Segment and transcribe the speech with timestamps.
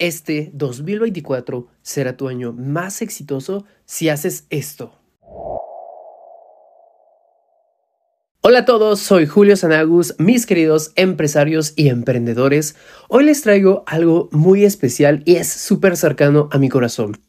[0.00, 4.92] Este 2024 será tu año más exitoso si haces esto.
[8.42, 12.76] Hola a todos, soy Julio Sanagus, mis queridos empresarios y emprendedores.
[13.08, 17.20] Hoy les traigo algo muy especial y es súper cercano a mi corazón.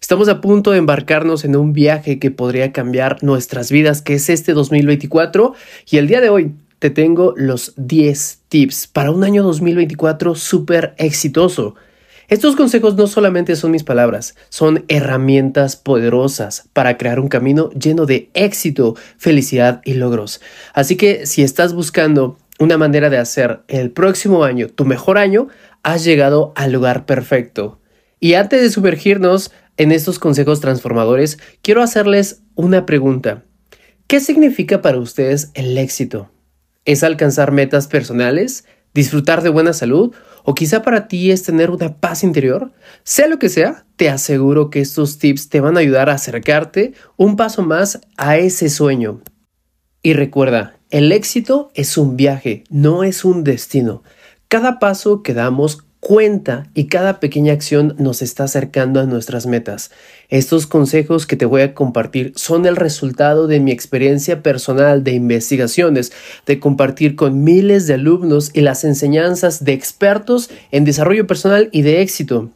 [0.00, 4.30] Estamos a punto de embarcarnos en un viaje que podría cambiar nuestras vidas, que es
[4.30, 5.54] este 2024,
[5.90, 10.94] y el día de hoy te tengo los 10 tips para un año 2024 súper
[10.98, 11.74] exitoso.
[12.32, 18.06] Estos consejos no solamente son mis palabras, son herramientas poderosas para crear un camino lleno
[18.06, 20.40] de éxito, felicidad y logros.
[20.72, 25.48] Así que si estás buscando una manera de hacer el próximo año tu mejor año,
[25.82, 27.80] has llegado al lugar perfecto.
[28.18, 33.42] Y antes de sumergirnos en estos consejos transformadores, quiero hacerles una pregunta.
[34.06, 36.30] ¿Qué significa para ustedes el éxito?
[36.86, 38.64] ¿Es alcanzar metas personales?
[38.94, 40.14] ¿Disfrutar de buena salud?
[40.44, 42.72] o quizá para ti es tener una paz interior,
[43.04, 46.94] sea lo que sea, te aseguro que estos tips te van a ayudar a acercarte
[47.16, 49.20] un paso más a ese sueño.
[50.02, 54.02] Y recuerda, el éxito es un viaje, no es un destino.
[54.48, 59.92] Cada paso que damos cuenta y cada pequeña acción nos está acercando a nuestras metas.
[60.30, 65.12] Estos consejos que te voy a compartir son el resultado de mi experiencia personal de
[65.12, 66.12] investigaciones,
[66.44, 71.82] de compartir con miles de alumnos y las enseñanzas de expertos en desarrollo personal y
[71.82, 72.50] de éxito.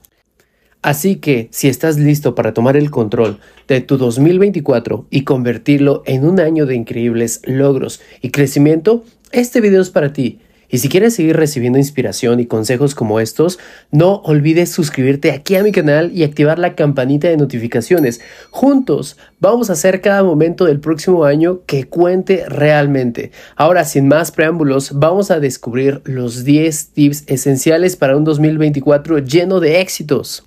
[0.83, 3.39] Así que si estás listo para tomar el control
[3.69, 9.83] de tu 2024 y convertirlo en un año de increíbles logros y crecimiento, este video
[9.83, 10.41] es para ti.
[10.69, 13.59] Y si quieres seguir recibiendo inspiración y consejos como estos,
[13.91, 18.21] no olvides suscribirte aquí a mi canal y activar la campanita de notificaciones.
[18.51, 23.31] Juntos vamos a hacer cada momento del próximo año que cuente realmente.
[23.57, 29.61] Ahora, sin más preámbulos, vamos a descubrir los 10 tips esenciales para un 2024 lleno
[29.61, 30.45] de éxitos.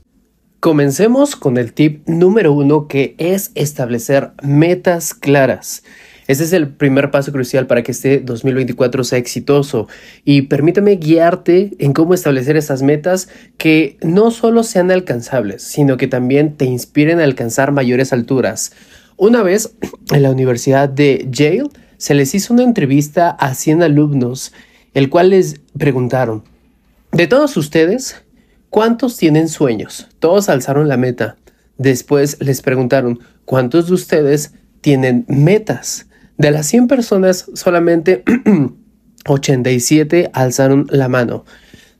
[0.59, 5.83] Comencemos con el tip número uno que es establecer metas claras.
[6.29, 9.87] Ese es el primer paso crucial para que este 2024 sea exitoso
[10.23, 16.05] y permítame guiarte en cómo establecer esas metas que no solo sean alcanzables, sino que
[16.05, 18.73] también te inspiren a alcanzar mayores alturas.
[19.17, 19.73] Una vez
[20.11, 21.63] en la Universidad de Yale
[21.97, 24.53] se les hizo una entrevista a 100 alumnos,
[24.93, 26.43] el cual les preguntaron,
[27.11, 28.21] de todos ustedes,
[28.69, 30.07] ¿cuántos tienen sueños?
[30.19, 31.37] Todos alzaron la meta.
[31.79, 36.05] Después les preguntaron, ¿cuántos de ustedes tienen metas?
[36.39, 38.23] De las 100 personas, solamente
[39.27, 41.43] 87 alzaron la mano.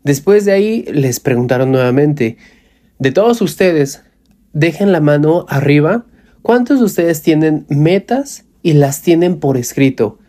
[0.05, 2.38] Después de ahí les preguntaron nuevamente,
[3.00, 4.01] de todos ustedes,
[4.53, 6.05] dejen la mano arriba,
[6.41, 10.19] ¿cuántos de ustedes tienen metas y las tienen por escrito?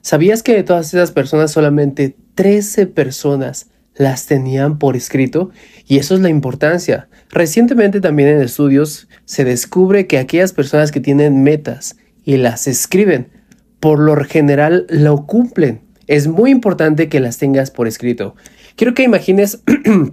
[0.00, 5.50] ¿Sabías que de todas esas personas solamente 13 personas las tenían por escrito?
[5.86, 7.10] Y eso es la importancia.
[7.28, 13.36] Recientemente también en estudios se descubre que aquellas personas que tienen metas y las escriben
[13.80, 15.82] por lo general lo cumplen.
[16.06, 18.34] Es muy importante que las tengas por escrito.
[18.76, 19.62] Quiero que imagines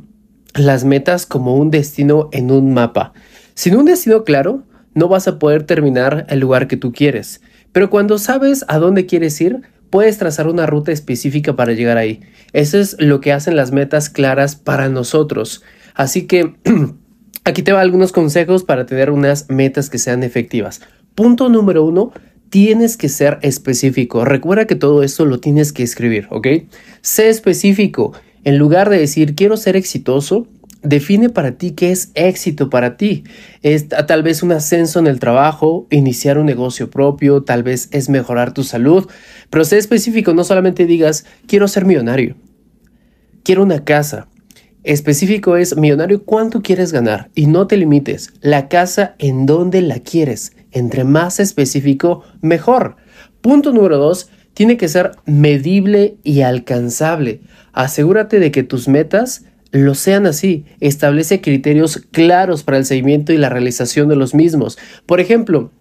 [0.54, 3.14] las metas como un destino en un mapa.
[3.54, 7.42] Sin un destino claro, no vas a poder terminar el lugar que tú quieres.
[7.72, 12.22] Pero cuando sabes a dónde quieres ir, puedes trazar una ruta específica para llegar ahí.
[12.54, 15.64] Eso es lo que hacen las metas claras para nosotros.
[15.94, 16.56] Así que
[17.44, 20.82] aquí te va algunos consejos para tener unas metas que sean efectivas.
[21.16, 22.12] Punto número uno,
[22.56, 24.24] tienes que ser específico.
[24.24, 26.48] Recuerda que todo esto lo tienes que escribir, ¿ok?
[27.02, 28.14] Sé específico.
[28.46, 30.48] En lugar de decir quiero ser exitoso,
[30.82, 33.26] define para ti qué es éxito para ti.
[33.62, 38.08] Es tal vez un ascenso en el trabajo, iniciar un negocio propio, tal vez es
[38.08, 39.06] mejorar tu salud,
[39.50, 42.38] pero sé específico, no solamente digas quiero ser millonario,
[43.44, 44.30] quiero una casa.
[44.86, 48.32] Específico es millonario cuánto quieres ganar y no te limites.
[48.40, 50.54] La casa en dónde la quieres.
[50.76, 52.98] Entre más específico, mejor.
[53.40, 57.40] Punto número dos, tiene que ser medible y alcanzable.
[57.72, 60.66] Asegúrate de que tus metas lo sean así.
[60.82, 64.78] Establece criterios claros para el seguimiento y la realización de los mismos.
[65.06, 65.72] Por ejemplo,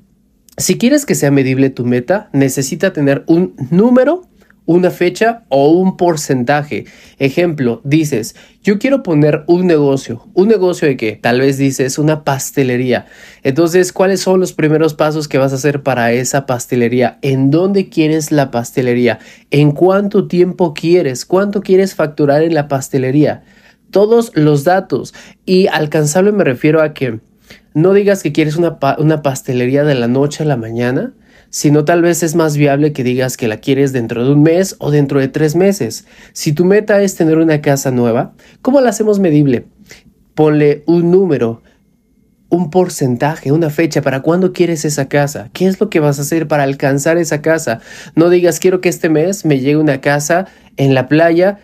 [0.58, 4.28] si quieres que sea medible tu meta, necesita tener un número
[4.66, 6.86] una fecha o un porcentaje.
[7.18, 10.26] Ejemplo, dices, yo quiero poner un negocio.
[10.34, 11.18] ¿Un negocio de qué?
[11.20, 13.06] Tal vez dices una pastelería.
[13.42, 17.18] Entonces, ¿cuáles son los primeros pasos que vas a hacer para esa pastelería?
[17.22, 19.18] ¿En dónde quieres la pastelería?
[19.50, 21.26] ¿En cuánto tiempo quieres?
[21.26, 23.44] ¿Cuánto quieres facturar en la pastelería?
[23.90, 25.14] Todos los datos.
[25.44, 27.20] Y alcanzable me refiero a que
[27.74, 31.12] no digas que quieres una, una pastelería de la noche a la mañana
[31.54, 34.74] sino tal vez es más viable que digas que la quieres dentro de un mes
[34.80, 36.04] o dentro de tres meses.
[36.32, 39.66] Si tu meta es tener una casa nueva, ¿cómo la hacemos medible?
[40.34, 41.62] Ponle un número,
[42.48, 45.48] un porcentaje, una fecha para cuándo quieres esa casa.
[45.52, 47.78] ¿Qué es lo que vas a hacer para alcanzar esa casa?
[48.16, 51.60] No digas quiero que este mes me llegue una casa en la playa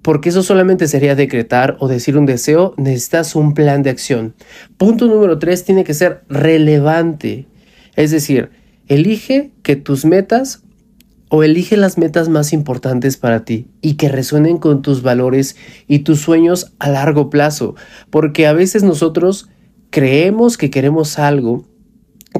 [0.00, 4.34] porque eso solamente sería decretar o decir un deseo, necesitas un plan de acción.
[4.78, 7.46] Punto número tres, tiene que ser relevante.
[7.94, 10.62] Es decir, elige que tus metas
[11.28, 15.56] o elige las metas más importantes para ti y que resuenen con tus valores
[15.88, 17.74] y tus sueños a largo plazo,
[18.10, 19.48] porque a veces nosotros
[19.90, 21.64] creemos que queremos algo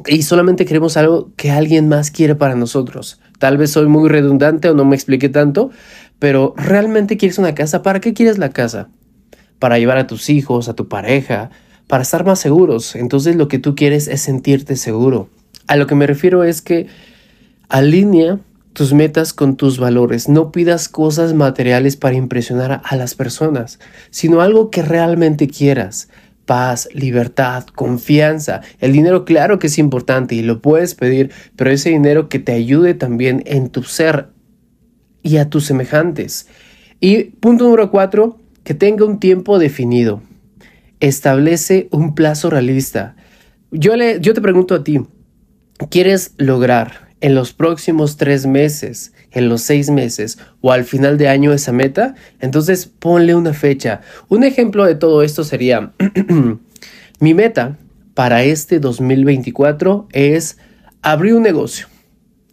[0.07, 3.19] y solamente queremos algo que alguien más quiere para nosotros.
[3.39, 5.71] Tal vez soy muy redundante o no me expliqué tanto,
[6.19, 7.81] pero realmente quieres una casa.
[7.81, 8.89] ¿Para qué quieres la casa?
[9.59, 11.49] Para llevar a tus hijos, a tu pareja,
[11.87, 12.95] para estar más seguros.
[12.95, 15.29] Entonces lo que tú quieres es sentirte seguro.
[15.67, 16.87] A lo que me refiero es que
[17.69, 18.39] alinea
[18.73, 20.27] tus metas con tus valores.
[20.29, 23.79] No pidas cosas materiales para impresionar a las personas,
[24.09, 26.09] sino algo que realmente quieras
[26.45, 28.61] paz, libertad, confianza.
[28.79, 32.53] El dinero claro que es importante y lo puedes pedir, pero ese dinero que te
[32.53, 34.29] ayude también en tu ser
[35.23, 36.47] y a tus semejantes.
[36.99, 40.21] Y punto número cuatro, que tenga un tiempo definido.
[40.99, 43.15] Establece un plazo realista.
[43.71, 45.01] Yo, le, yo te pregunto a ti,
[45.89, 51.27] ¿quieres lograr en los próximos tres meses, en los seis meses o al final de
[51.27, 54.01] año esa meta, entonces ponle una fecha.
[54.29, 55.91] Un ejemplo de todo esto sería,
[57.19, 57.77] mi meta
[58.13, 60.57] para este 2024 es
[61.01, 61.87] abrir un negocio,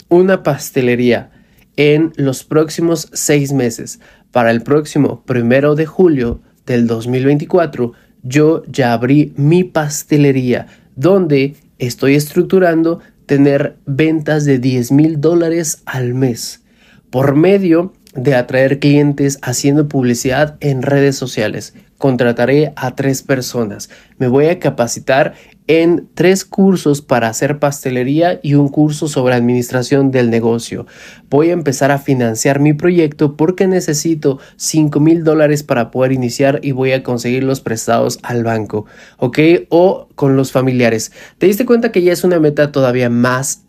[0.09, 1.31] una pastelería
[1.77, 4.01] en los próximos seis meses.
[4.31, 7.93] Para el próximo primero de julio del 2024,
[8.23, 10.67] yo ya abrí mi pastelería
[10.97, 13.01] donde estoy estructurando
[13.33, 16.61] tener ventas de 10 mil dólares al mes
[17.09, 21.73] por medio de atraer clientes haciendo publicidad en redes sociales.
[22.03, 23.89] Contrataré a tres personas.
[24.19, 25.35] Me voy a capacitar
[25.69, 30.85] en tres cursos para hacer pastelería y un curso sobre administración del negocio.
[31.31, 36.59] Voy a empezar a financiar mi proyecto porque necesito 5 mil dólares para poder iniciar
[36.65, 38.85] y voy a conseguir los prestados al banco,
[39.19, 39.39] ¿ok?
[39.69, 41.13] O con los familiares.
[41.39, 43.63] ¿Te diste cuenta que ya es una meta todavía más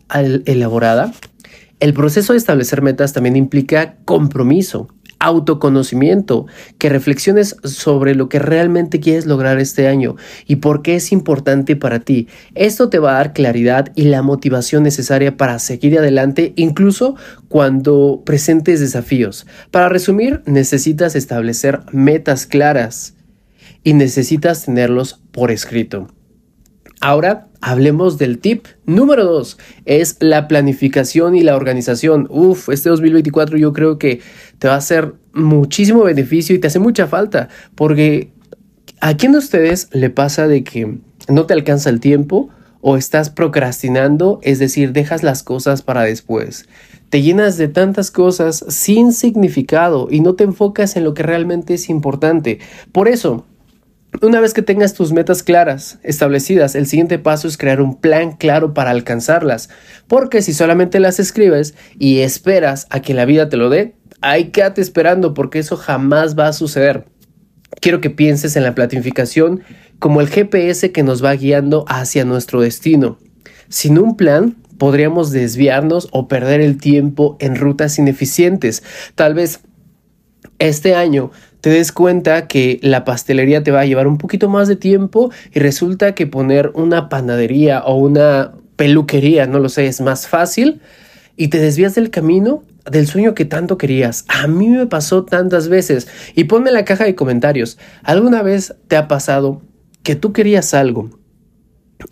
[0.44, 1.12] elaborada?
[1.78, 4.88] El proceso de establecer metas también implica compromiso
[5.18, 6.46] autoconocimiento,
[6.78, 10.16] que reflexiones sobre lo que realmente quieres lograr este año
[10.46, 12.28] y por qué es importante para ti.
[12.54, 17.16] Esto te va a dar claridad y la motivación necesaria para seguir adelante incluso
[17.48, 19.46] cuando presentes desafíos.
[19.70, 23.14] Para resumir, necesitas establecer metas claras
[23.82, 26.08] y necesitas tenerlos por escrito.
[27.00, 32.26] Ahora hablemos del tip número 2, es la planificación y la organización.
[32.30, 34.20] Uf, este 2024 yo creo que
[34.64, 38.32] te va a hacer muchísimo beneficio y te hace mucha falta, porque
[39.02, 42.48] ¿a quién de ustedes le pasa de que no te alcanza el tiempo
[42.80, 46.66] o estás procrastinando, es decir, dejas las cosas para después?
[47.10, 51.74] Te llenas de tantas cosas sin significado y no te enfocas en lo que realmente
[51.74, 52.58] es importante.
[52.90, 53.44] Por eso,
[54.22, 58.32] una vez que tengas tus metas claras, establecidas, el siguiente paso es crear un plan
[58.32, 59.68] claro para alcanzarlas.
[60.06, 64.46] Porque si solamente las escribes y esperas a que la vida te lo dé, ahí
[64.46, 67.04] quédate esperando porque eso jamás va a suceder.
[67.80, 69.62] Quiero que pienses en la planificación
[69.98, 73.18] como el GPS que nos va guiando hacia nuestro destino.
[73.68, 78.82] Sin un plan, podríamos desviarnos o perder el tiempo en rutas ineficientes.
[79.14, 79.60] Tal vez
[80.58, 84.68] este año te des cuenta que la pastelería te va a llevar un poquito más
[84.68, 90.00] de tiempo y resulta que poner una panadería o una peluquería, no lo sé, es
[90.00, 90.80] más fácil
[91.36, 94.24] y te desvías del camino del sueño que tanto querías.
[94.28, 98.74] A mí me pasó tantas veces y ponme en la caja de comentarios, ¿alguna vez
[98.88, 99.62] te ha pasado
[100.02, 101.10] que tú querías algo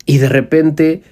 [0.05, 1.03] y de repente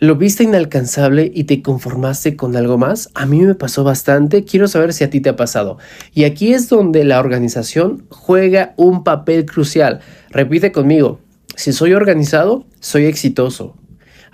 [0.00, 3.10] ¿Lo viste inalcanzable y te conformaste con algo más?
[3.14, 5.78] A mí me pasó bastante, quiero saber si a ti te ha pasado.
[6.12, 10.00] Y aquí es donde la organización juega un papel crucial.
[10.30, 11.20] Repite conmigo,
[11.54, 13.76] si soy organizado, soy exitoso.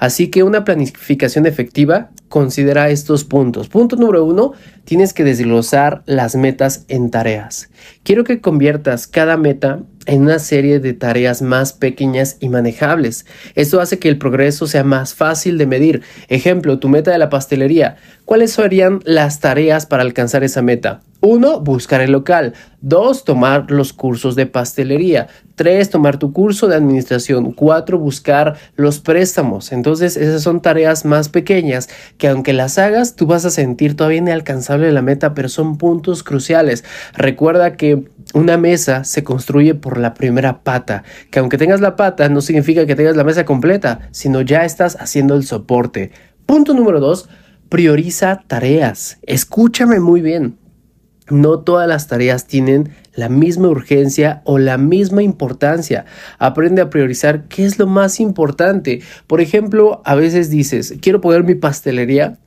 [0.01, 3.69] Así que una planificación efectiva considera estos puntos.
[3.69, 4.55] Punto número uno,
[4.85, 7.69] tienes que desglosar las metas en tareas.
[8.03, 13.27] Quiero que conviertas cada meta en una serie de tareas más pequeñas y manejables.
[13.55, 16.03] Esto hace que el progreso sea más fácil de medir.
[16.29, 17.97] Ejemplo, tu meta de la pastelería.
[18.25, 21.03] ¿Cuáles serían las tareas para alcanzar esa meta?
[21.23, 22.55] Uno, buscar el local.
[22.81, 25.29] Dos, tomar los cursos de pastelería.
[25.55, 27.53] Tres, tomar tu curso de administración.
[27.53, 29.71] Cuatro, buscar los préstamos.
[29.73, 34.19] Entonces, esas son tareas más pequeñas que aunque las hagas, tú vas a sentir todavía
[34.19, 36.85] inalcanzable la meta, pero son puntos cruciales.
[37.13, 42.31] Recuerda que una mesa se construye por la primera pata, que aunque tengas la pata,
[42.31, 46.13] no significa que tengas la mesa completa, sino ya estás haciendo el soporte.
[46.47, 47.29] Punto número dos,
[47.69, 49.19] prioriza tareas.
[49.27, 50.57] Escúchame muy bien.
[51.31, 56.05] No todas las tareas tienen la misma urgencia o la misma importancia.
[56.39, 59.01] Aprende a priorizar qué es lo más importante.
[59.27, 62.39] Por ejemplo, a veces dices, quiero poner mi pastelería,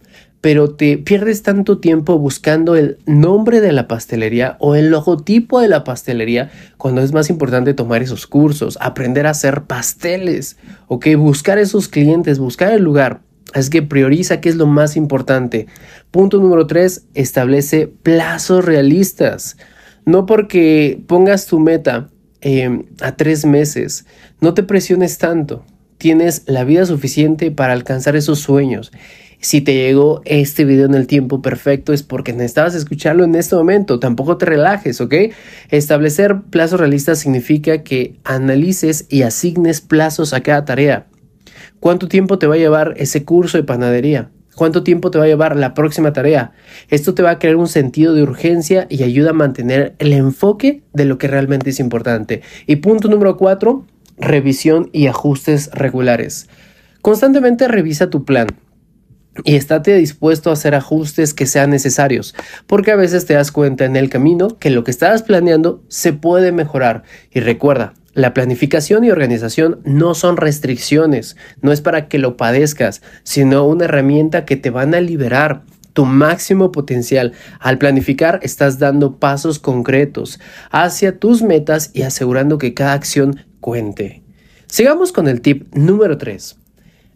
[0.43, 5.69] pero te pierdes tanto tiempo buscando el nombre de la pastelería o el logotipo de
[5.69, 10.57] la pastelería cuando es más importante tomar esos cursos, aprender a hacer pasteles,
[10.89, 13.21] ok, buscar esos clientes, buscar el lugar.
[13.53, 15.67] Es que prioriza qué es lo más importante.
[16.11, 19.57] Punto número tres, establece plazos realistas.
[20.05, 22.09] No porque pongas tu meta
[22.41, 24.05] em, a tres meses,
[24.41, 25.65] no te presiones tanto.
[25.97, 28.91] Tienes la vida suficiente para alcanzar esos sueños.
[29.43, 33.57] Si te llegó este video en el tiempo perfecto es porque necesitabas escucharlo en este
[33.57, 33.99] momento.
[33.99, 35.13] Tampoco te relajes, ¿ok?
[35.69, 41.07] Establecer plazos realistas significa que analices y asignes plazos a cada tarea.
[41.83, 44.29] ¿Cuánto tiempo te va a llevar ese curso de panadería?
[44.55, 46.53] ¿Cuánto tiempo te va a llevar la próxima tarea?
[46.87, 50.83] Esto te va a crear un sentido de urgencia y ayuda a mantener el enfoque
[50.93, 52.41] de lo que realmente es importante.
[52.67, 53.85] Y punto número cuatro,
[54.15, 56.47] revisión y ajustes regulares.
[57.01, 58.47] Constantemente revisa tu plan
[59.43, 62.33] y estate dispuesto a hacer ajustes que sean necesarios,
[62.65, 66.13] porque a veces te das cuenta en el camino que lo que estabas planeando se
[66.13, 67.03] puede mejorar.
[67.29, 73.01] Y recuerda, la planificación y organización no son restricciones, no es para que lo padezcas,
[73.23, 77.33] sino una herramienta que te van a liberar tu máximo potencial.
[77.59, 80.39] Al planificar estás dando pasos concretos
[80.71, 84.23] hacia tus metas y asegurando que cada acción cuente.
[84.67, 86.62] Sigamos con el tip número 3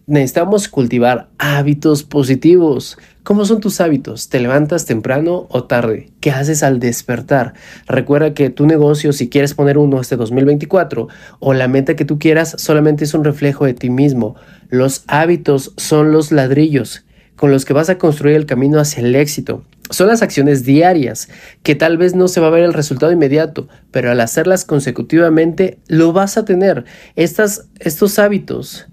[0.08, 2.98] necesitamos cultivar hábitos positivos.
[3.24, 4.30] ¿Cómo son tus hábitos?
[4.30, 6.12] ¿Te levantas temprano o tarde?
[6.22, 7.54] ¿Qué haces al despertar?
[7.88, 11.10] Recuerda que tu negocio, si quieres poner uno este 2024
[11.40, 14.36] o la meta que tú quieras, solamente es un reflejo de ti mismo.
[14.70, 17.04] Los hábitos son los ladrillos
[17.36, 19.66] con los que vas a construir el camino hacia el éxito.
[19.90, 21.30] Son las acciones diarias,
[21.64, 25.80] que tal vez no se va a ver el resultado inmediato, pero al hacerlas consecutivamente
[25.88, 26.86] lo vas a tener.
[27.16, 28.88] Estas, estos hábitos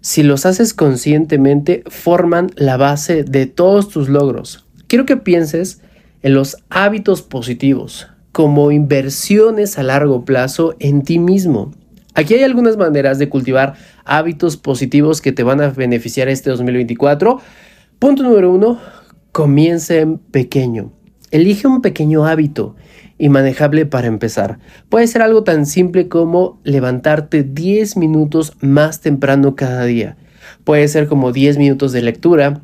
[0.00, 4.66] si los haces conscientemente, forman la base de todos tus logros.
[4.86, 5.80] Quiero que pienses
[6.22, 11.72] en los hábitos positivos como inversiones a largo plazo en ti mismo.
[12.14, 13.74] Aquí hay algunas maneras de cultivar
[14.04, 17.40] hábitos positivos que te van a beneficiar este 2024.
[17.98, 18.80] Punto número uno,
[19.32, 20.92] comienza en pequeño.
[21.30, 22.76] Elige un pequeño hábito
[23.18, 24.58] y manejable para empezar.
[24.88, 30.16] Puede ser algo tan simple como levantarte 10 minutos más temprano cada día.
[30.64, 32.62] Puede ser como 10 minutos de lectura,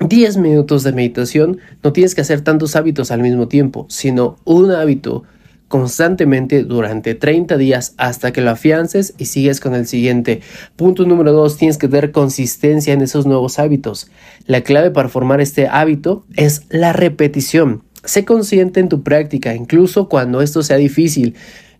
[0.00, 1.58] 10 minutos de meditación.
[1.82, 5.24] No tienes que hacer tantos hábitos al mismo tiempo, sino un hábito
[5.68, 10.40] constantemente durante 30 días hasta que lo afiances y sigues con el siguiente.
[10.76, 14.10] Punto número 2, tienes que tener consistencia en esos nuevos hábitos.
[14.46, 17.83] La clave para formar este hábito es la repetición.
[18.04, 21.34] Sé consciente en tu práctica, incluso cuando esto sea difícil.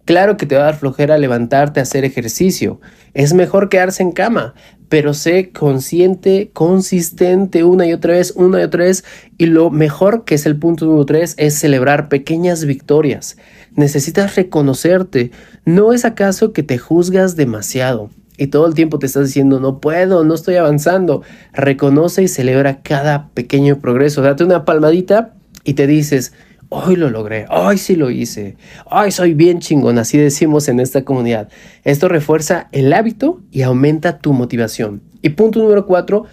[0.04, 2.80] Claro que te va a dar flojera levantarte a hacer ejercicio.
[3.14, 4.54] Es mejor quedarse en cama,
[4.90, 9.04] pero sé consciente, consistente una y otra vez, una y otra vez.
[9.38, 13.38] Y lo mejor, que es el punto número tres, es celebrar pequeñas victorias.
[13.74, 15.30] Necesitas reconocerte.
[15.64, 18.10] ¿No es acaso que te juzgas demasiado?
[18.36, 21.22] Y todo el tiempo te estás diciendo, no puedo, no estoy avanzando.
[21.54, 24.20] Reconoce y celebra cada pequeño progreso.
[24.20, 25.34] Date una palmadita
[25.64, 26.33] y te dices,
[26.68, 28.56] hoy lo logré, hoy sí lo hice,
[28.87, 31.49] hoy soy bien chingón, así decimos en esta comunidad.
[31.85, 35.02] Esto refuerza el hábito y aumenta tu motivación.
[35.23, 36.25] Y punto número cuatro,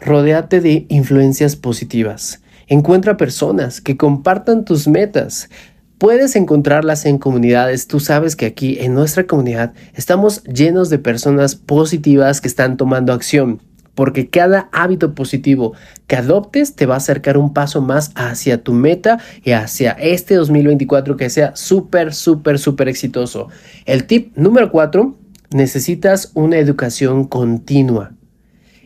[0.00, 2.42] rodéate de influencias positivas.
[2.66, 5.50] Encuentra personas que compartan tus metas.
[5.98, 7.86] Puedes encontrarlas en comunidades.
[7.88, 13.12] Tú sabes que aquí en nuestra comunidad estamos llenos de personas positivas que están tomando
[13.12, 13.60] acción
[14.00, 15.74] porque cada hábito positivo
[16.06, 20.36] que adoptes te va a acercar un paso más hacia tu meta y hacia este
[20.36, 23.48] 2024 que sea súper, súper, súper exitoso.
[23.84, 25.18] El tip número 4,
[25.50, 28.14] necesitas una educación continua.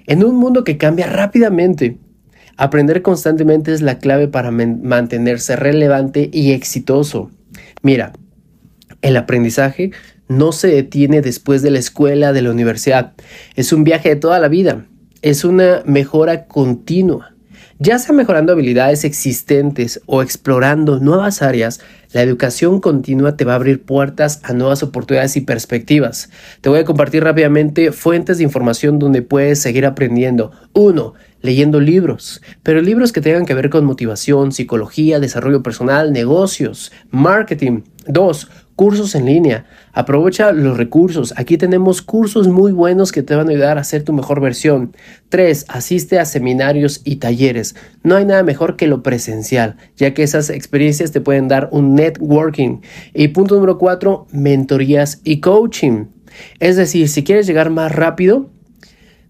[0.08, 1.96] En un mundo que cambia rápidamente,
[2.56, 7.30] aprender constantemente es la clave para mantenerse relevante y exitoso.
[7.82, 8.14] Mira,
[9.00, 9.92] el aprendizaje
[10.26, 13.12] no se detiene después de la escuela, de la universidad.
[13.54, 14.86] Es un viaje de toda la vida
[15.24, 17.32] es una mejora continua.
[17.78, 21.80] Ya sea mejorando habilidades existentes o explorando nuevas áreas,
[22.12, 26.28] la educación continua te va a abrir puertas a nuevas oportunidades y perspectivas.
[26.60, 30.52] Te voy a compartir rápidamente fuentes de información donde puedes seguir aprendiendo.
[30.74, 31.14] 1
[31.44, 37.82] leyendo libros, pero libros que tengan que ver con motivación, psicología, desarrollo personal, negocios, marketing.
[38.06, 39.66] Dos, cursos en línea.
[39.92, 41.34] Aprovecha los recursos.
[41.36, 44.96] Aquí tenemos cursos muy buenos que te van a ayudar a ser tu mejor versión.
[45.28, 45.66] 3.
[45.68, 47.74] Asiste a seminarios y talleres.
[48.02, 51.94] No hay nada mejor que lo presencial, ya que esas experiencias te pueden dar un
[51.94, 52.80] networking.
[53.12, 54.26] Y punto número 4.
[54.32, 56.06] Mentorías y coaching.
[56.58, 58.50] Es decir, si quieres llegar más rápido,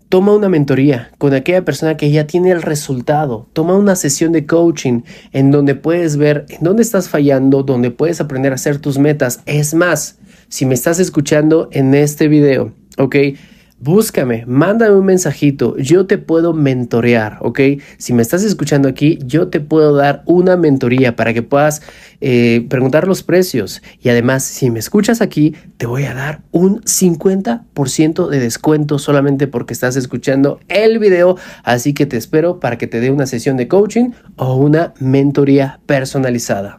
[0.09, 3.49] Toma una mentoría con aquella persona que ya tiene el resultado.
[3.53, 8.21] Toma una sesión de coaching en donde puedes ver en dónde estás fallando, donde puedes
[8.21, 9.41] aprender a hacer tus metas.
[9.47, 10.19] Es más,
[10.49, 13.17] si me estás escuchando en este video, ¿ok?
[13.85, 17.61] Búscame, mándame un mensajito, yo te puedo mentorear, ¿ok?
[17.99, 21.83] Si me estás escuchando aquí, yo te puedo dar una mentoría para que puedas
[22.23, 23.83] eh, preguntar los precios.
[24.01, 29.49] Y además, si me escuchas aquí, te voy a dar un 50% de descuento solamente
[29.49, 31.37] porque estás escuchando el video.
[31.63, 35.81] Así que te espero para que te dé una sesión de coaching o una mentoría
[35.85, 36.79] personalizada.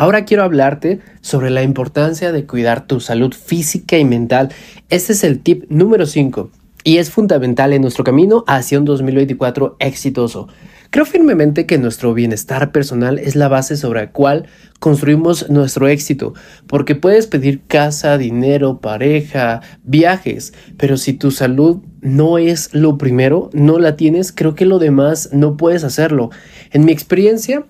[0.00, 4.50] Ahora quiero hablarte sobre la importancia de cuidar tu salud física y mental.
[4.90, 6.52] Este es el tip número 5
[6.84, 10.46] y es fundamental en nuestro camino hacia un 2024 exitoso.
[10.90, 14.46] Creo firmemente que nuestro bienestar personal es la base sobre la cual
[14.78, 16.32] construimos nuestro éxito,
[16.68, 23.50] porque puedes pedir casa, dinero, pareja, viajes, pero si tu salud no es lo primero,
[23.52, 26.30] no la tienes, creo que lo demás no puedes hacerlo.
[26.70, 27.66] En mi experiencia,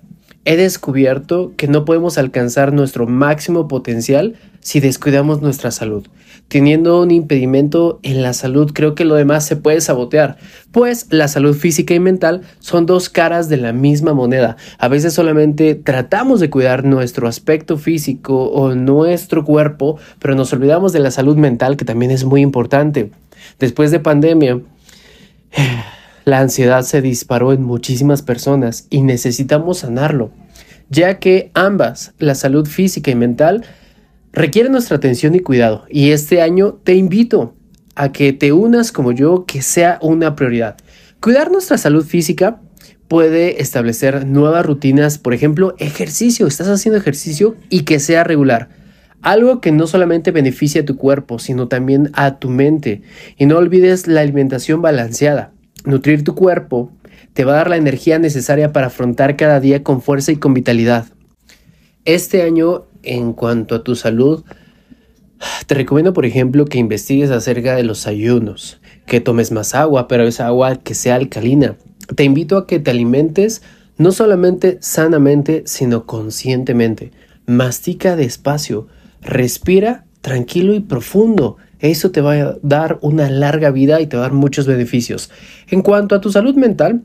[0.49, 6.07] he descubierto que no podemos alcanzar nuestro máximo potencial si descuidamos nuestra salud.
[6.49, 10.38] Teniendo un impedimento en la salud, creo que lo demás se puede sabotear,
[10.73, 14.57] pues la salud física y mental son dos caras de la misma moneda.
[14.78, 20.95] A veces solamente tratamos de cuidar nuestro aspecto físico o nuestro cuerpo, pero nos olvidamos
[20.95, 23.11] de la salud mental, que también es muy importante.
[23.59, 24.62] Después de pandemia,
[26.28, 30.30] la ansiedad se disparó en muchísimas personas y necesitamos sanarlo,
[30.90, 33.64] ya que ambas, la salud física y mental,
[34.32, 35.87] requieren nuestra atención y cuidado.
[35.88, 37.54] Y este año te invito
[37.94, 40.76] a que te unas como yo, que sea una prioridad.
[41.20, 42.61] Cuidar nuestra salud física
[43.09, 48.68] puede establecer nuevas rutinas, por ejemplo, ejercicio, estás haciendo ejercicio y que sea regular.
[49.22, 53.03] Algo que no solamente beneficia a tu cuerpo, sino también a tu mente.
[53.37, 55.53] Y no olvides la alimentación balanceada.
[55.88, 56.92] Nutrir tu cuerpo
[57.33, 60.53] te va a dar la energía necesaria para afrontar cada día con fuerza y con
[60.53, 61.07] vitalidad.
[62.05, 64.44] Este año, en cuanto a tu salud,
[65.66, 70.24] te recomiendo, por ejemplo, que investigues acerca de los ayunos, que tomes más agua, pero
[70.24, 71.79] esa agua que sea alcalina.
[72.14, 73.62] Te invito a que te alimentes
[73.96, 77.12] no solamente sanamente, sino conscientemente.
[77.46, 78.88] Mastica despacio,
[79.22, 84.25] respira tranquilo y profundo eso te va a dar una larga vida y te va
[84.25, 85.31] a dar muchos beneficios.
[85.69, 87.03] En cuanto a tu salud mental,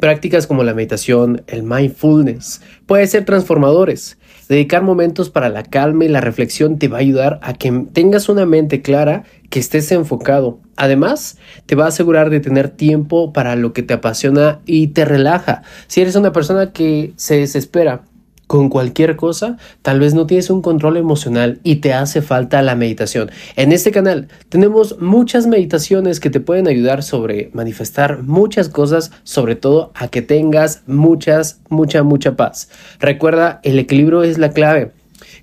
[0.00, 4.18] prácticas como la meditación, el mindfulness, pueden ser transformadores.
[4.48, 8.28] Dedicar momentos para la calma y la reflexión te va a ayudar a que tengas
[8.28, 10.60] una mente clara, que estés enfocado.
[10.76, 15.04] Además, te va a asegurar de tener tiempo para lo que te apasiona y te
[15.04, 15.62] relaja.
[15.88, 18.04] Si eres una persona que se desespera,
[18.46, 22.76] con cualquier cosa, tal vez no tienes un control emocional y te hace falta la
[22.76, 23.30] meditación.
[23.56, 29.56] En este canal tenemos muchas meditaciones que te pueden ayudar sobre manifestar muchas cosas, sobre
[29.56, 32.70] todo a que tengas muchas, mucha, mucha paz.
[33.00, 34.92] Recuerda, el equilibrio es la clave.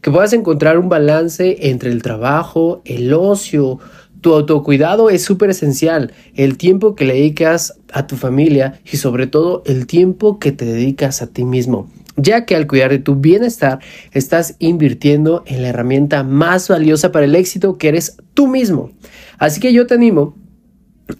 [0.02, 3.80] Que puedas encontrar un balance entre el trabajo, el ocio,
[4.22, 6.14] tu autocuidado es súper esencial.
[6.36, 10.66] El tiempo que le dedicas a tu familia y sobre todo el tiempo que te
[10.66, 13.80] dedicas a ti mismo ya que al cuidar de tu bienestar
[14.12, 18.92] estás invirtiendo en la herramienta más valiosa para el éxito que eres tú mismo.
[19.38, 20.36] Así que yo te animo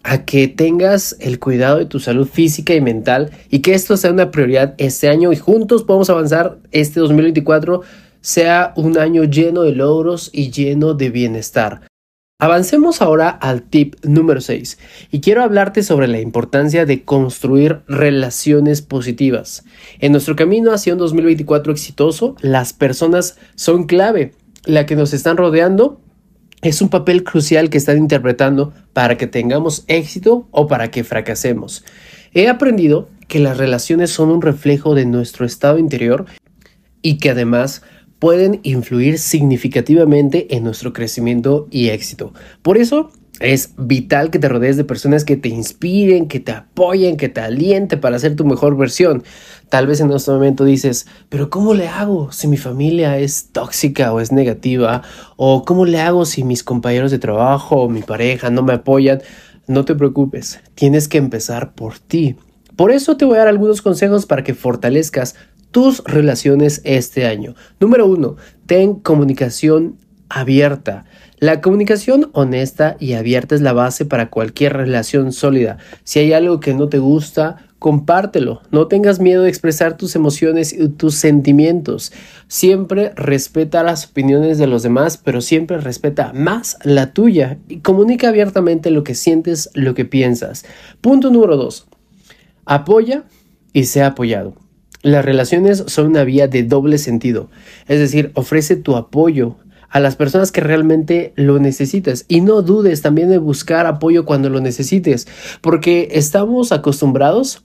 [0.04, 4.12] a que tengas el cuidado de tu salud física y mental y que esto sea
[4.12, 7.82] una prioridad este año y juntos podamos avanzar este 2024
[8.22, 11.82] sea un año lleno de logros y lleno de bienestar.
[12.44, 14.78] Avancemos ahora al tip número 6
[15.12, 19.64] y quiero hablarte sobre la importancia de construir relaciones positivas.
[20.00, 24.34] En nuestro camino hacia un 2024 exitoso, las personas son clave.
[24.66, 26.02] La que nos están rodeando
[26.62, 31.86] es un papel crucial que están interpretando para que tengamos éxito o para que fracasemos.
[32.34, 36.26] He aprendido que las relaciones son un reflejo de nuestro estado interior
[37.02, 37.84] y que además
[38.24, 42.34] pueden influir significativamente en nuestro crecimiento y éxito.
[42.62, 47.18] Por eso Es vital que te rodees de personas que te inspiren, que te apoyen,
[47.18, 49.24] que te alienten para ser tu mejor versión.
[49.70, 54.14] Tal vez en este momento dices, pero ¿cómo le hago si mi familia es tóxica
[54.14, 55.02] o es negativa?
[55.36, 59.22] ¿O cómo le hago si mis compañeros de trabajo o mi pareja no me apoyan?
[59.68, 62.38] No te preocupes, tienes que empezar por ti.
[62.76, 65.36] Por eso te voy a dar algunos consejos para que fortalezcas
[65.74, 67.56] tus relaciones este año.
[67.80, 69.98] Número uno, ten comunicación
[70.30, 71.06] abierta.
[71.40, 75.80] La comunicación honesta y abierta es la base para cualquier relación sólida.
[76.04, 78.62] Si hay algo que no te gusta, compártelo.
[78.70, 82.14] No tengas miedo de expresar tus emociones y tus sentimientos.
[82.48, 88.30] Siempre respeta las opiniones de los demás, pero siempre respeta más la tuya y comunica
[88.30, 90.66] abiertamente lo que sientes, lo que piensas.
[91.02, 91.88] Punto número dos.
[92.64, 93.24] Apoya
[93.74, 94.63] y sea apoyado.
[95.04, 97.50] Las relaciones son una vía de doble sentido,
[97.88, 99.58] es decir, ofrece tu apoyo
[99.90, 102.26] a las personas que realmente lo necesitas.
[102.28, 105.28] Y no dudes también de buscar apoyo cuando lo necesites,
[105.62, 107.64] porque estamos acostumbrados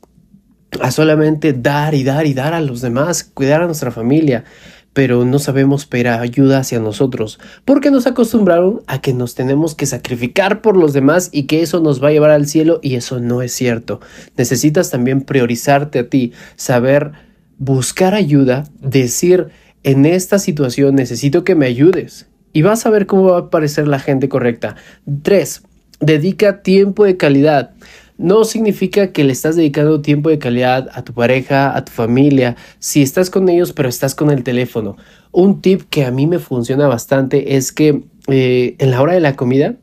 [0.83, 4.45] a solamente dar y dar y dar a los demás, cuidar a nuestra familia,
[4.93, 9.87] pero no sabemos pedir ayuda hacia nosotros, porque nos acostumbraron a que nos tenemos que
[9.87, 13.21] sacrificar por los demás y que eso nos va a llevar al cielo y eso
[13.21, 14.01] no es cierto.
[14.37, 17.28] Necesitas también priorizarte a ti, saber
[17.59, 19.49] buscar ayuda, decir,
[19.83, 22.29] en esta situación necesito que me ayudes.
[22.53, 24.77] Y vas a ver cómo va a aparecer la gente correcta.
[25.23, 25.63] 3.
[26.01, 27.73] Dedica tiempo de calidad.
[28.17, 32.57] No significa que le estás dedicando tiempo de calidad a tu pareja, a tu familia,
[32.81, 34.97] si estás con ellos pero estás con el teléfono.
[35.31, 39.21] Un tip que a mí me funciona bastante es que eh, en la hora de
[39.21, 39.77] la comida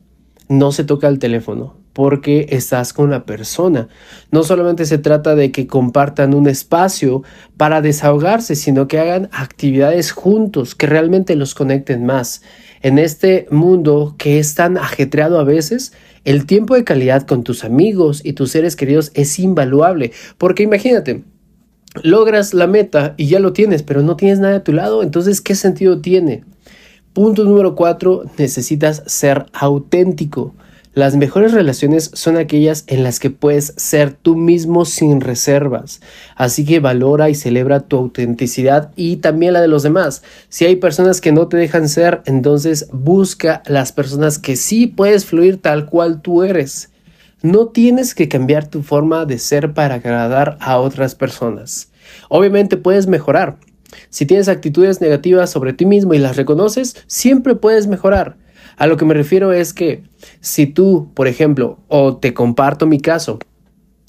[0.48, 3.88] no se toca el teléfono porque estás con la persona.
[4.30, 7.22] No solamente se trata de que compartan un espacio
[7.56, 12.42] para desahogarse, sino que hagan actividades juntos que realmente los conecten más.
[12.82, 17.64] En este mundo que es tan ajetreado a veces, el tiempo de calidad con tus
[17.64, 21.24] amigos y tus seres queridos es invaluable, porque imagínate,
[22.02, 25.40] logras la meta y ya lo tienes, pero no tienes nada a tu lado, entonces,
[25.40, 26.44] ¿qué sentido tiene?
[27.14, 30.54] Punto número cuatro, necesitas ser auténtico.
[30.96, 36.00] Las mejores relaciones son aquellas en las que puedes ser tú mismo sin reservas.
[36.36, 40.22] Así que valora y celebra tu autenticidad y también la de los demás.
[40.48, 45.26] Si hay personas que no te dejan ser, entonces busca las personas que sí puedes
[45.26, 46.88] fluir tal cual tú eres.
[47.42, 51.90] No tienes que cambiar tu forma de ser para agradar a otras personas.
[52.30, 53.58] Obviamente puedes mejorar.
[54.08, 58.38] Si tienes actitudes negativas sobre ti mismo y las reconoces, siempre puedes mejorar.
[58.76, 60.02] A lo que me refiero es que
[60.40, 63.38] si tú, por ejemplo, o te comparto mi caso,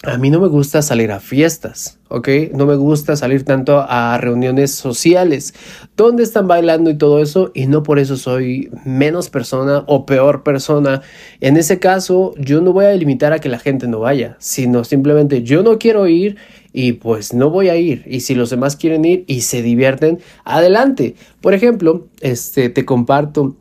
[0.04, 2.30] a mí no me gusta salir a fiestas, ¿ok?
[2.54, 5.56] No me gusta salir tanto a reuniones sociales
[5.96, 10.44] donde están bailando y todo eso y no por eso soy menos persona o peor
[10.44, 11.02] persona.
[11.42, 14.84] En ese caso, yo no voy a limitar a que la gente no vaya, sino
[14.84, 16.38] simplemente yo no quiero ir
[16.74, 18.04] y pues no voy a ir.
[18.06, 21.16] Y si los demás quieren ir y se divierten, adelante.
[21.42, 23.56] Por ejemplo, este te comparto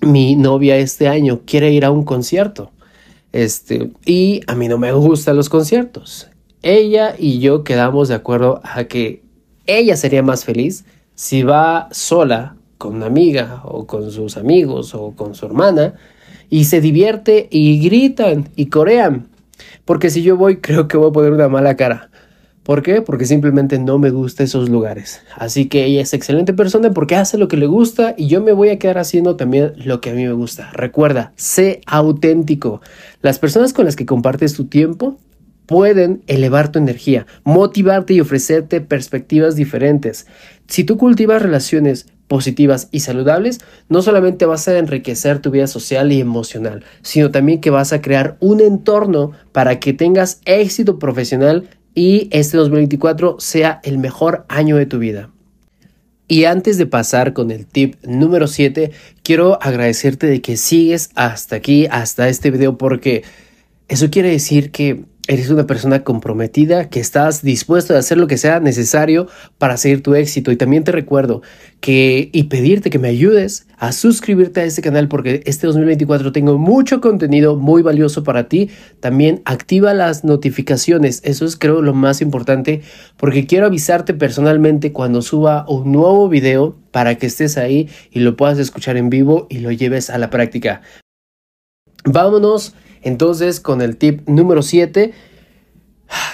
[0.00, 2.70] mi novia este año quiere ir a un concierto.
[3.32, 6.28] Este, y a mí no me gustan los conciertos.
[6.62, 9.22] Ella y yo quedamos de acuerdo a que
[9.66, 10.84] ella sería más feliz
[11.14, 15.94] si va sola con una amiga o con sus amigos o con su hermana
[16.48, 19.28] y se divierte y gritan y corean.
[19.84, 22.10] Porque si yo voy creo que voy a poner una mala cara.
[22.70, 23.02] ¿Por qué?
[23.02, 25.22] Porque simplemente no me gusta esos lugares.
[25.34, 28.52] Así que ella es excelente persona porque hace lo que le gusta y yo me
[28.52, 30.70] voy a quedar haciendo también lo que a mí me gusta.
[30.72, 32.80] Recuerda, sé auténtico.
[33.22, 35.18] Las personas con las que compartes tu tiempo
[35.66, 40.28] pueden elevar tu energía, motivarte y ofrecerte perspectivas diferentes.
[40.68, 46.12] Si tú cultivas relaciones positivas y saludables, no solamente vas a enriquecer tu vida social
[46.12, 51.68] y emocional, sino también que vas a crear un entorno para que tengas éxito profesional
[51.94, 55.30] y este 2024 sea el mejor año de tu vida.
[56.28, 58.92] Y antes de pasar con el tip número 7,
[59.24, 63.24] quiero agradecerte de que sigues hasta aquí, hasta este video, porque
[63.88, 68.36] eso quiere decir que Eres una persona comprometida, que estás dispuesto a hacer lo que
[68.36, 70.50] sea necesario para seguir tu éxito.
[70.50, 71.40] Y también te recuerdo
[71.78, 76.58] que y pedirte que me ayudes a suscribirte a este canal porque este 2024 tengo
[76.58, 78.70] mucho contenido muy valioso para ti.
[78.98, 81.20] También activa las notificaciones.
[81.22, 82.82] Eso es creo lo más importante
[83.16, 88.34] porque quiero avisarte personalmente cuando suba un nuevo video para que estés ahí y lo
[88.34, 90.82] puedas escuchar en vivo y lo lleves a la práctica.
[92.04, 95.12] Vámonos entonces, con el tip número 7,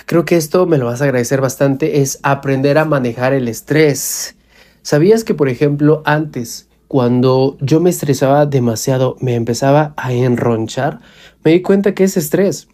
[0.06, 4.36] creo que esto me lo vas a agradecer bastante, es aprender a manejar el estrés.
[4.82, 11.00] ¿Sabías que, por ejemplo, antes cuando yo me estresaba demasiado, me empezaba a enronchar,
[11.44, 12.68] me di cuenta que es estrés.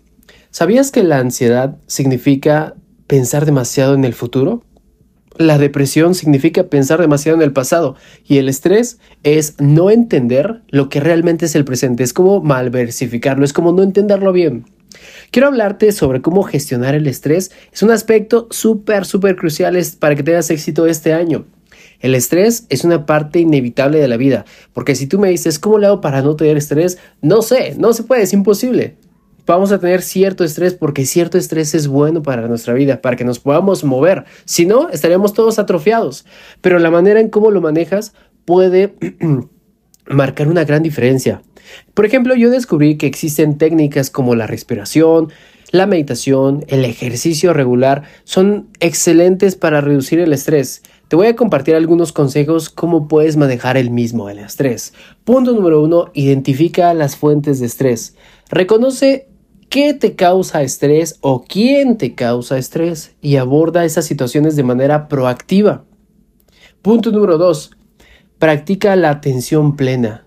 [0.50, 2.74] ¿Sabías que la ansiedad significa
[3.07, 4.62] pensar demasiado en el futuro?
[5.38, 10.88] La depresión significa pensar demasiado en el pasado y el estrés es no entender lo
[10.88, 14.66] que realmente es el presente, es como malversificarlo, es como no entenderlo bien.
[15.31, 20.23] Quiero hablarte sobre cómo gestionar el estrés, es un aspecto súper, súper crucial para que
[20.23, 21.47] tengas éxito este año.
[22.01, 25.79] El estrés es una parte inevitable de la vida, porque si tú me dices, ¿cómo
[25.79, 26.99] le hago para no tener estrés?
[27.23, 28.97] No sé, no se puede, es imposible.
[29.44, 33.24] Vamos a tener cierto estrés porque cierto estrés es bueno para nuestra vida, para que
[33.24, 34.24] nos podamos mover.
[34.44, 36.24] Si no, estaríamos todos atrofiados.
[36.61, 38.94] Pero la manera en cómo lo manejas puede
[40.07, 41.42] marcar una gran diferencia.
[41.94, 45.33] Por ejemplo, yo descubrí que existen técnicas como la respiración,
[45.72, 50.83] la meditación, el ejercicio regular, son excelentes para reducir el estrés.
[51.09, 54.92] Te voy a compartir algunos consejos cómo puedes manejar el mismo, el estrés.
[55.24, 58.16] Punto número uno, identifica las fuentes de estrés.
[58.50, 59.28] Reconoce
[59.72, 65.08] qué te causa estrés o quién te causa estrés y aborda esas situaciones de manera
[65.08, 65.87] proactiva.
[66.82, 67.70] Punto número dos,
[68.38, 70.26] practica la atención plena.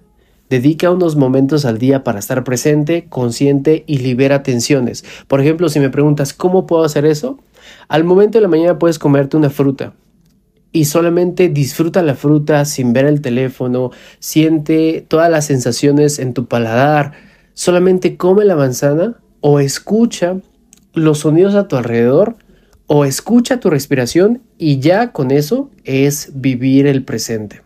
[0.49, 5.05] Dedica unos momentos al día para estar presente, consciente y libera tensiones.
[5.27, 7.37] Por ejemplo, si me preguntas cómo puedo hacer eso,
[7.87, 9.93] al momento de la mañana puedes comerte una fruta
[10.71, 16.47] y solamente disfruta la fruta sin ver el teléfono, siente todas las sensaciones en tu
[16.47, 17.11] paladar,
[17.53, 20.37] solamente come la manzana o escucha
[20.95, 22.35] los sonidos a tu alrededor
[22.87, 27.61] o escucha tu respiración y ya con eso es vivir el presente.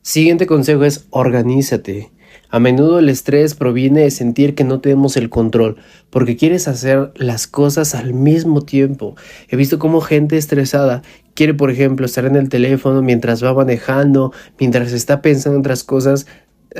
[0.00, 2.10] Siguiente consejo es organízate.
[2.48, 5.76] A menudo el estrés proviene de sentir que no tenemos el control,
[6.08, 9.14] porque quieres hacer las cosas al mismo tiempo.
[9.50, 11.02] He visto cómo gente estresada
[11.34, 15.84] quiere, por ejemplo, estar en el teléfono mientras va manejando, mientras está pensando en otras
[15.84, 16.26] cosas.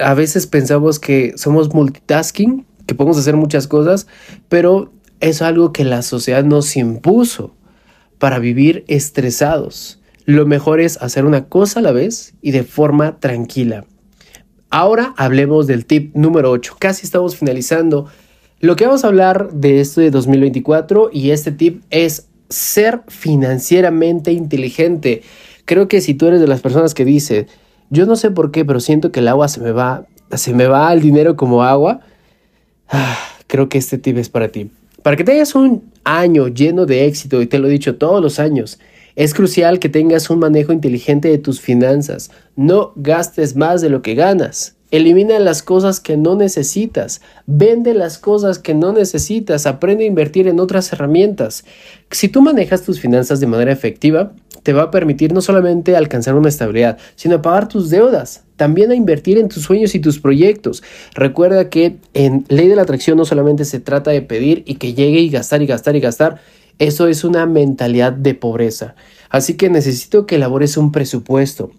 [0.02, 4.07] A veces pensamos que somos multitasking, que podemos hacer muchas cosas,
[4.49, 7.55] pero es algo que la sociedad nos impuso
[8.18, 10.01] para vivir estresados.
[10.27, 13.85] Lo mejor es hacer una cosa a la vez y de forma tranquila.
[14.70, 16.77] Ahora hablemos del tip número 8.
[16.79, 18.07] Casi estamos finalizando.
[18.61, 24.33] Lo que vamos a hablar de esto de 2024 y este tip es ser financieramente
[24.33, 25.23] inteligente.
[25.64, 27.47] Creo que si tú eres de las personas que dice,
[27.90, 30.66] yo no sé por qué, pero siento que el agua se me va, se me
[30.66, 32.01] va el dinero como agua,
[32.88, 34.70] ah, creo que este tip es para ti.
[35.03, 38.38] Para que tengas un año lleno de éxito, y te lo he dicho todos los
[38.38, 38.79] años,
[39.16, 42.31] es crucial que tengas un manejo inteligente de tus finanzas.
[42.57, 44.77] No gastes más de lo que ganas.
[44.90, 47.20] Elimina las cosas que no necesitas.
[47.47, 49.66] Vende las cosas que no necesitas.
[49.66, 51.64] Aprende a invertir en otras herramientas.
[52.11, 56.35] Si tú manejas tus finanzas de manera efectiva, te va a permitir no solamente alcanzar
[56.35, 60.83] una estabilidad, sino pagar tus deudas, también a invertir en tus sueños y tus proyectos.
[61.14, 64.95] Recuerda que en ley de la atracción no solamente se trata de pedir y que
[64.95, 66.40] llegue y gastar y gastar y gastar,
[66.79, 68.95] eso es una mentalidad de pobreza.
[69.31, 71.71] Así que necesito que elabores un presupuesto.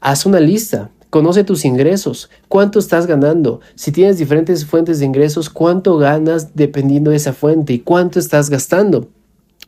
[0.00, 0.90] Haz una lista.
[1.10, 7.12] Conoce tus ingresos, cuánto estás ganando, si tienes diferentes fuentes de ingresos, cuánto ganas dependiendo
[7.12, 9.08] de esa fuente y cuánto estás gastando.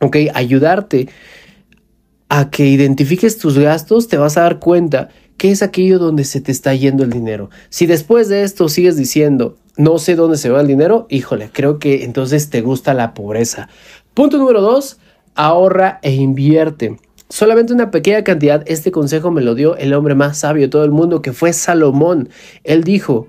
[0.01, 1.09] Ok, ayudarte
[2.29, 5.09] a que identifiques tus gastos, te vas a dar cuenta
[5.41, 7.49] que es aquello donde se te está yendo el dinero.
[7.69, 11.79] Si después de esto sigues diciendo, no sé dónde se va el dinero, híjole, creo
[11.79, 13.67] que entonces te gusta la pobreza.
[14.13, 14.99] Punto número dos,
[15.33, 16.99] ahorra e invierte.
[17.27, 20.83] Solamente una pequeña cantidad, este consejo me lo dio el hombre más sabio de todo
[20.83, 22.29] el mundo, que fue Salomón.
[22.63, 23.27] Él dijo,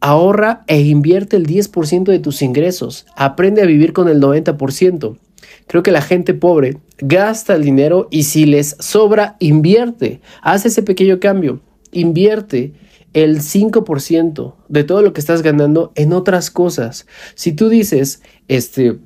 [0.00, 5.18] ahorra e invierte el 10% de tus ingresos, aprende a vivir con el 90%.
[5.66, 10.20] Creo que la gente pobre gasta el dinero y si les sobra, invierte.
[10.42, 11.60] Haz ese pequeño cambio.
[11.92, 12.74] Invierte
[13.12, 17.06] el 5% de todo lo que estás ganando en otras cosas.
[17.34, 18.98] Si tú dices, este,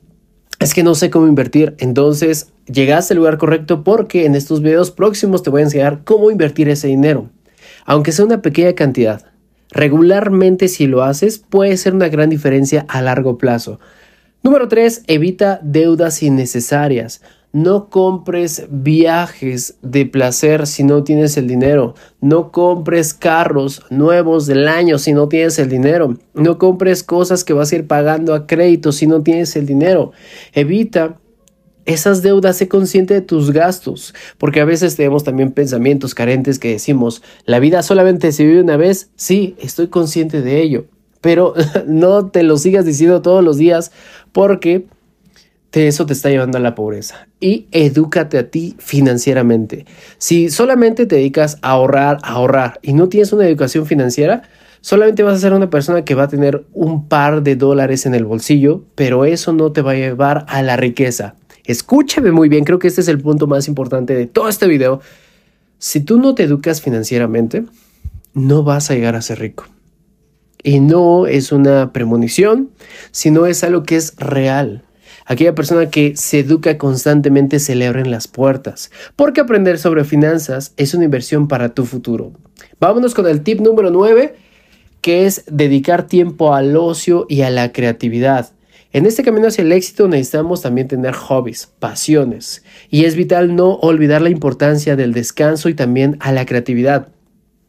[0.58, 1.76] es que no sé cómo invertir.
[1.78, 6.30] Entonces, llegaste al lugar correcto porque en estos videos próximos te voy a enseñar cómo
[6.30, 7.30] invertir ese dinero.
[7.84, 9.26] Aunque sea una pequeña cantidad,
[9.70, 13.78] regularmente si lo haces puede ser una gran diferencia a largo plazo.
[14.42, 15.04] Número 3.
[15.06, 17.22] Evita deudas innecesarias.
[17.52, 21.94] No compres viajes de placer si no tienes el dinero.
[22.20, 26.16] No compres carros nuevos del año si no tienes el dinero.
[26.34, 30.12] No compres cosas que vas a ir pagando a crédito si no tienes el dinero.
[30.52, 31.16] Evita
[31.88, 36.72] esas deudas, sé consciente de tus gastos, porque a veces tenemos también pensamientos carentes que
[36.72, 40.84] decimos, la vida solamente se vive una vez, sí, estoy consciente de ello,
[41.22, 41.54] pero
[41.86, 43.90] no te lo sigas diciendo todos los días
[44.32, 44.86] porque
[45.72, 47.28] eso te está llevando a la pobreza.
[47.40, 49.86] Y edúcate a ti financieramente.
[50.18, 54.42] Si solamente te dedicas a ahorrar, a ahorrar y no tienes una educación financiera,
[54.80, 58.14] solamente vas a ser una persona que va a tener un par de dólares en
[58.14, 61.34] el bolsillo, pero eso no te va a llevar a la riqueza.
[61.64, 65.00] Escúchame muy bien, creo que este es el punto más importante de todo este video.
[65.78, 67.64] Si tú no te educas financieramente,
[68.32, 69.66] no vas a llegar a ser rico.
[70.62, 72.70] Y no es una premonición,
[73.10, 74.82] sino es algo que es real.
[75.26, 80.72] Aquella persona que se educa constantemente se le abren las puertas, porque aprender sobre finanzas
[80.76, 82.32] es una inversión para tu futuro.
[82.80, 84.34] Vámonos con el tip número 9,
[85.00, 88.50] que es dedicar tiempo al ocio y a la creatividad.
[88.90, 93.74] En este camino hacia el éxito necesitamos también tener hobbies, pasiones, y es vital no
[93.74, 97.08] olvidar la importancia del descanso y también a la creatividad.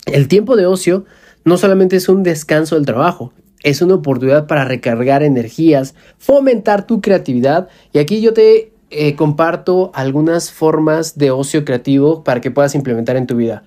[0.05, 1.05] El tiempo de ocio
[1.43, 7.01] no solamente es un descanso del trabajo, es una oportunidad para recargar energías, fomentar tu
[7.01, 12.75] creatividad y aquí yo te eh, comparto algunas formas de ocio creativo para que puedas
[12.75, 13.63] implementar en tu vida.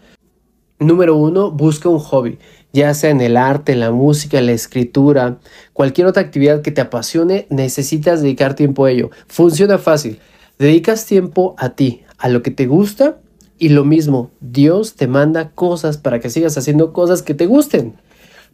[0.79, 2.39] Número uno, busca un hobby,
[2.73, 5.39] ya sea en el arte, la música, la escritura,
[5.73, 9.11] cualquier otra actividad que te apasione, necesitas dedicar tiempo a ello.
[9.29, 10.19] Funciona fácil.
[10.59, 13.19] Dedicas tiempo a ti, a lo que te gusta
[13.63, 17.95] y lo mismo, Dios te manda cosas para que sigas haciendo cosas que te gusten.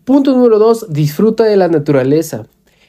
[0.08, 2.46] Punto número dos, disfruta de la naturaleza.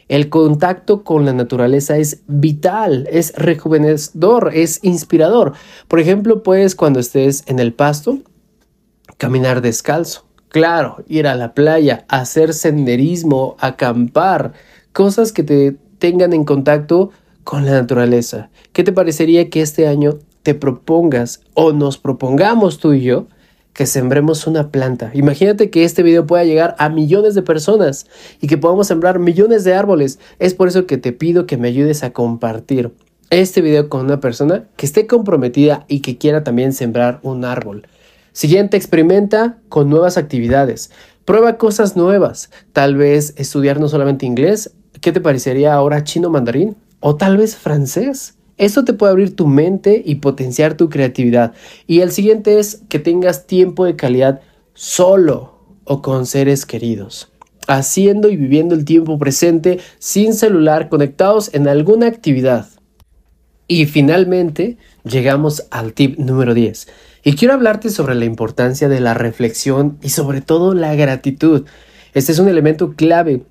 [0.08, 5.52] El contacto con la naturaleza es vital, es rejuvenecedor, es inspirador.
[5.90, 8.20] Por ejemplo, puedes cuando estés en el pasto,
[9.18, 10.24] caminar descalzo.
[10.48, 14.54] Claro, ir a la playa, hacer senderismo, acampar,
[14.94, 17.12] cosas que te tengan en contacto
[17.44, 18.50] con la naturaleza.
[18.72, 23.28] ¿Qué te parecería que este año te propongas o nos propongamos tú y yo
[23.80, 25.10] que sembremos una planta.
[25.14, 28.08] Imagínate que este video pueda llegar a millones de personas
[28.42, 30.20] y que podamos sembrar millones de árboles.
[30.38, 32.92] Es por eso que te pido que me ayudes a compartir
[33.30, 37.88] este video con una persona que esté comprometida y que quiera también sembrar un árbol.
[38.34, 40.92] Siguiente, experimenta con nuevas actividades.
[41.24, 42.50] Prueba cosas nuevas.
[42.74, 44.74] Tal vez estudiar no solamente inglés.
[45.00, 46.76] ¿Qué te parecería ahora chino mandarín?
[47.00, 48.39] O tal vez francés.
[48.60, 51.54] Eso te puede abrir tu mente y potenciar tu creatividad.
[51.88, 54.42] Y el siguiente es que tengas tiempo de calidad
[54.74, 57.32] solo o con seres queridos.
[57.70, 62.68] Haciendo y viviendo el tiempo presente sin celular conectados en alguna actividad.
[63.70, 66.90] Y finalmente llegamos al tip número 10.
[67.24, 71.66] Y quiero hablarte sobre la importancia de la reflexión y sobre todo la gratitud.
[72.14, 73.44] Este es un elemento clave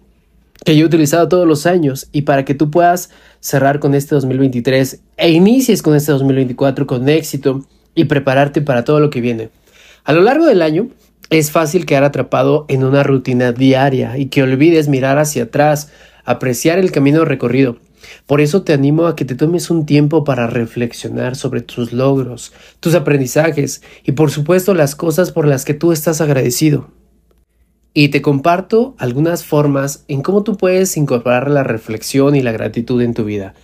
[0.68, 3.08] que yo he utilizado todos los años y para que tú puedas
[3.40, 9.00] cerrar con este 2023 e inicies con este 2024 con éxito y prepararte para todo
[9.00, 9.48] lo que viene.
[10.04, 10.90] A lo largo del año
[11.30, 15.90] es fácil quedar atrapado en una rutina diaria y que olvides mirar hacia atrás,
[16.26, 17.78] apreciar el camino recorrido.
[18.26, 22.52] Por eso te animo a que te tomes un tiempo para reflexionar sobre tus logros,
[22.80, 26.90] tus aprendizajes y por supuesto las cosas por las que tú estás agradecido.
[28.00, 33.02] Y te comparto algunas formas en cómo tú puedes incorporar la reflexión y la gratitud
[33.02, 33.54] en tu vida.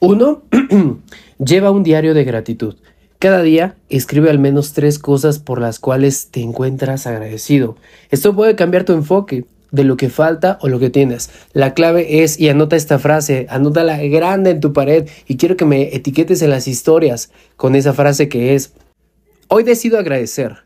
[0.00, 0.42] Uno,
[1.38, 2.74] lleva un diario de gratitud.
[3.20, 7.76] Cada día escribe al menos tres cosas por las cuales te encuentras agradecido.
[8.10, 11.30] Esto puede cambiar tu enfoque de lo que falta o lo que tienes.
[11.52, 15.66] La clave es, y anota esta frase, anótala grande en tu pared y quiero que
[15.66, 18.72] me etiquetes en las historias con esa frase que es,
[19.46, 20.63] hoy decido agradecer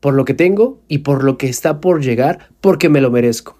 [0.00, 3.58] por lo que tengo y por lo que está por llegar, porque me lo merezco.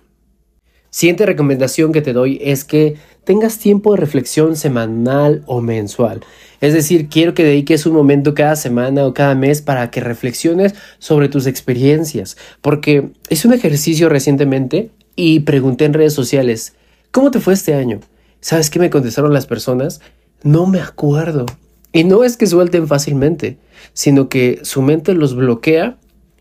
[0.90, 6.20] Siguiente recomendación que te doy es que tengas tiempo de reflexión semanal o mensual.
[6.62, 10.74] Es decir, quiero que dediques un momento cada semana o cada mes para que reflexiones
[10.98, 16.74] sobre tus experiencias, porque es un ejercicio recientemente y pregunté en redes sociales,
[17.10, 18.00] ¿cómo te fue este año?
[18.40, 20.00] ¿Sabes qué me contestaron las personas?
[20.42, 21.44] No me acuerdo.
[21.92, 23.58] Y no es que suelten fácilmente,
[23.92, 25.98] sino que su mente los bloquea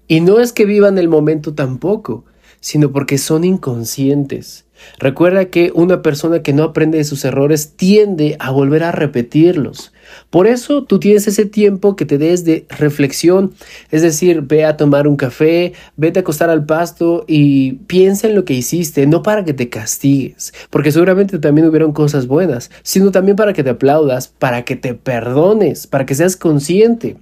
[0.07, 2.25] y no es que vivan el momento tampoco,
[2.59, 4.65] sino porque son inconscientes.
[4.99, 9.91] Recuerda que una persona que no aprende de sus errores tiende a volver a repetirlos.
[10.29, 13.53] Por eso tú tienes ese tiempo que te des de reflexión,
[13.91, 18.35] es decir, ve a tomar un café, vete a acostar al pasto y piensa en
[18.35, 23.11] lo que hiciste, no para que te castigues, porque seguramente también hubieron cosas buenas, sino
[23.11, 27.17] también para que te aplaudas, para que te perdones, para que seas consciente.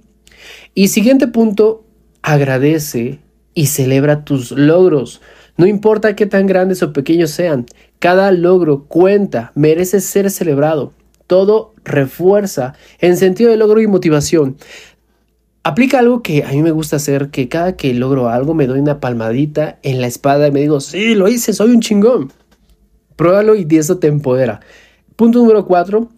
[0.74, 1.85] Y siguiente punto,
[2.26, 3.20] agradece
[3.54, 5.22] y celebra tus logros.
[5.56, 7.66] No importa qué tan grandes o pequeños sean,
[8.00, 10.92] cada logro cuenta, merece ser celebrado.
[11.28, 14.56] Todo refuerza en sentido de logro y motivación.
[15.62, 18.80] Aplica algo que a mí me gusta hacer, que cada que logro algo me doy
[18.80, 22.32] una palmadita en la espada y me digo, sí, lo hice, soy un chingón.
[23.14, 24.60] Pruébalo y eso te empodera.
[25.14, 26.08] Punto número cuatro,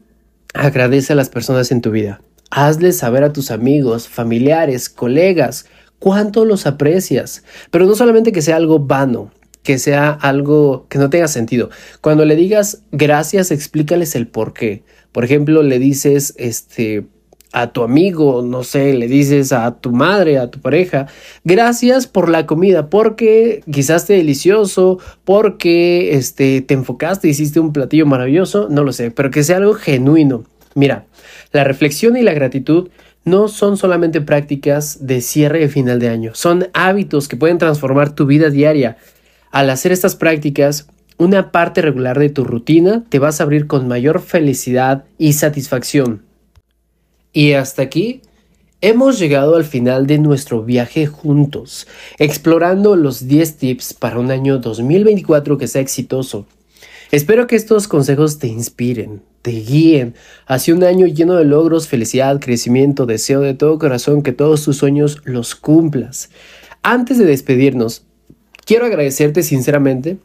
[0.54, 2.22] agradece a las personas en tu vida.
[2.50, 5.66] Hazles saber a tus amigos, familiares, colegas,
[5.98, 7.44] cuánto los aprecias.
[7.70, 9.30] Pero no solamente que sea algo vano,
[9.62, 11.70] que sea algo que no tenga sentido.
[12.00, 14.82] Cuando le digas gracias, explícales el por qué.
[15.12, 17.06] Por ejemplo, le dices, este,
[17.52, 21.06] a tu amigo, no sé, le dices a tu madre, a tu pareja,
[21.44, 28.06] gracias por la comida, porque quizás esté delicioso, porque este, te enfocaste, hiciste un platillo
[28.06, 30.44] maravilloso, no lo sé, pero que sea algo genuino.
[30.74, 31.06] Mira,
[31.52, 32.90] la reflexión y la gratitud
[33.28, 38.14] no son solamente prácticas de cierre de final de año, son hábitos que pueden transformar
[38.14, 38.96] tu vida diaria.
[39.50, 43.88] Al hacer estas prácticas, una parte regular de tu rutina te vas a abrir con
[43.88, 46.22] mayor felicidad y satisfacción.
[47.32, 48.22] Y hasta aquí
[48.80, 51.86] hemos llegado al final de nuestro viaje juntos,
[52.18, 56.46] explorando los 10 tips para un año 2024 que sea exitoso.
[57.10, 60.14] Espero que estos consejos te inspiren, te guíen
[60.46, 64.76] hacia un año lleno de logros, felicidad, crecimiento, deseo de todo corazón que todos tus
[64.76, 66.28] sueños los cumplas.
[66.82, 68.04] Antes de despedirnos,
[68.66, 70.18] quiero agradecerte sinceramente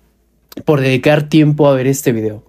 [0.65, 2.43] por dedicar tiempo a ver este video.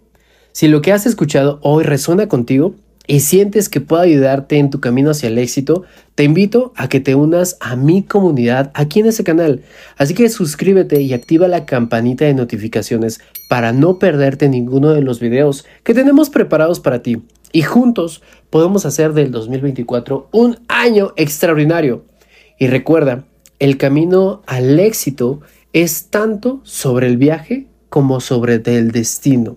[0.51, 2.75] Si lo que has escuchado hoy resuena contigo,
[3.07, 5.85] y sientes que puedo ayudarte en tu camino hacia el éxito,
[6.15, 9.63] te invito a que te unas a mi comunidad aquí en ese canal.
[9.97, 15.21] Así que suscríbete y activa la campanita de notificaciones para no perderte ninguno de los
[15.21, 17.23] videos que tenemos preparados para ti.
[17.53, 22.05] Y juntos podemos hacer del 2024 un año extraordinario.
[22.59, 23.25] Y recuerda,
[23.59, 25.41] el camino al éxito
[25.73, 29.57] es tanto sobre el viaje como sobre el destino.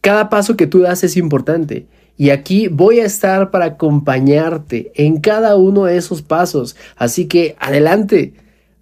[0.00, 1.86] Cada paso que tú das es importante
[2.16, 6.76] y aquí voy a estar para acompañarte en cada uno de esos pasos.
[6.96, 8.34] Así que adelante,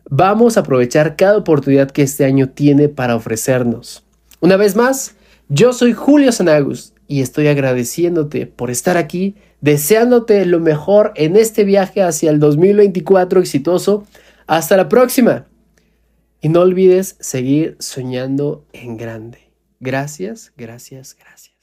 [0.08, 4.04] vamos a aprovechar cada oportunidad que este año tiene para ofrecernos.
[4.40, 5.16] Una vez más,
[5.48, 11.64] yo soy Julio Sanagus y estoy agradeciéndote por estar aquí, deseándote lo mejor en este
[11.64, 14.06] viaje hacia el 2024 exitoso.
[14.46, 15.46] Hasta la próxima.
[16.40, 19.38] Y no olvides seguir soñando en grande.
[19.80, 21.53] Gracias, gracias, gracias.